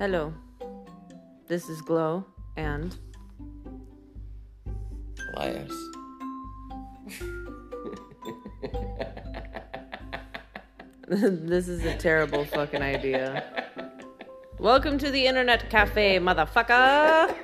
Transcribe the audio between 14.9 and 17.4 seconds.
to the internet cafe, motherfucker.